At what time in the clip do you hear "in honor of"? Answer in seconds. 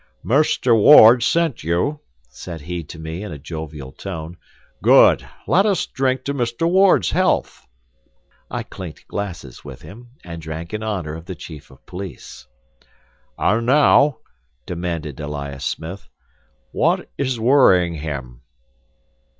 10.73-11.25